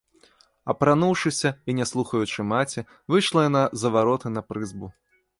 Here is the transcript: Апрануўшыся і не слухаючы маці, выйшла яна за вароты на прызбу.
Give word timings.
Апрануўшыся 0.73 1.49
і 1.73 1.75
не 1.79 1.85
слухаючы 1.91 2.45
маці, 2.53 2.85
выйшла 3.15 3.43
яна 3.49 3.61
за 3.83 3.93
вароты 3.97 4.27
на 4.39 4.43
прызбу. 4.49 4.89